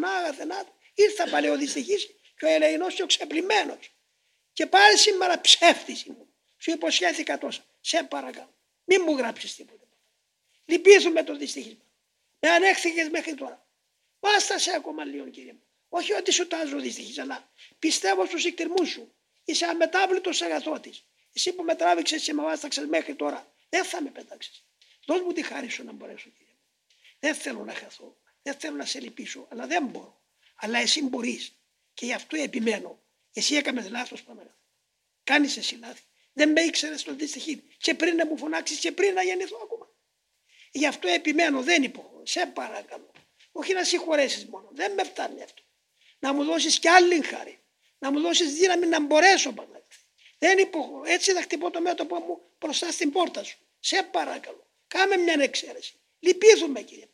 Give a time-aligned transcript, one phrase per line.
[0.00, 0.64] Πανάγαθε να
[0.94, 2.06] ήρθα παλαιό δυστυχής
[2.38, 3.94] και ο ελεηνός και ο ξεπλημένος.
[4.52, 6.28] Και πάλι σήμερα ψεύτης ήμουν.
[6.58, 7.64] Σου υποσχέθηκα τόσα.
[7.80, 8.54] Σε παρακαλώ.
[8.84, 9.86] Μην μου γράψεις τίποτα.
[10.64, 11.84] Λυπήσουμε το δυστυχισμό.
[12.38, 13.66] Με ανέχθηκες μέχρι τώρα.
[14.20, 15.62] Βάστασε ακόμα λίγο κύριε μου.
[15.88, 19.14] Όχι ότι σου τάζω δυστυχής, αλλά πιστεύω στους εκτιρμούς σου.
[19.44, 21.04] Είσαι αμετάβλητος αγαθότης.
[21.32, 24.64] Εσύ που με τράβηξες και με βάσταξες μέχρι τώρα, δεν θα με πετάξεις.
[25.06, 26.66] Δώσ' μου τη χάρη σου να μπορέσω κύριε μου.
[27.18, 28.16] Δεν θέλω να χαθώ.
[28.42, 30.22] Δεν θέλω να σε λυπήσω, αλλά δεν μπορώ.
[30.56, 31.54] Αλλά εσύ μπορείς.
[31.94, 33.02] Και γι' αυτό επιμένω.
[33.32, 34.58] Εσύ έκαμε λάθος Παναγιώτη.
[35.24, 36.02] Κάνεις εσύ λάθη.
[36.32, 37.62] Δεν με ήξερες στο δυστυχή.
[37.78, 39.90] Και πριν να μου φωνάξεις και πριν να γεννηθώ ακόμα.
[40.72, 42.26] Γι' αυτό επιμένω, δεν υποχωρώ.
[42.26, 43.10] Σε παρακαλώ.
[43.52, 44.68] Όχι να συγχωρέσεις μόνο.
[44.72, 45.62] Δεν με φτάνει αυτό.
[46.18, 47.58] Να μου δώσεις κι άλλη χάρη.
[47.98, 49.96] Να μου δώσεις δύναμη να μπορέσω Παναγιώτη.
[50.38, 51.02] Δεν υποχωρώ.
[51.04, 53.58] Έτσι θα χτυπώ το μέτωπο μου μπροστά στην πόρτα σου.
[53.80, 54.70] Σε παρακαλώ.
[54.86, 56.00] Κάμε μια εξαίρεση.
[56.18, 57.06] Λυπήθουμε κύριε